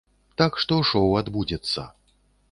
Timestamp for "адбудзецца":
1.19-1.85